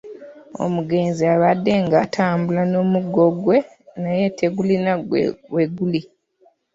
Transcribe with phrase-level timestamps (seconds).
[0.65, 3.57] Omugenzi abaddenga atambula n’omuggo gwe
[4.01, 4.91] naye tegulina
[5.53, 6.01] we guli.